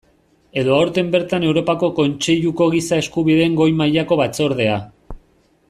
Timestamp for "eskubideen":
3.03-3.61